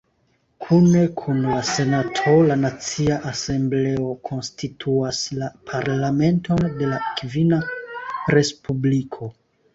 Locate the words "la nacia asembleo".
2.51-4.07